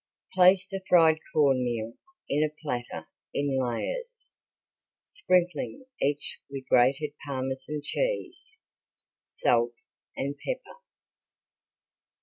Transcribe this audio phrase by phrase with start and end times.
[0.33, 1.93] Place the fried corn meal
[2.27, 4.31] in a platter in layers,
[5.05, 8.57] sprinkling each with grated Parmesan cheese,
[9.25, 9.75] salt,
[10.17, 10.79] and pepper.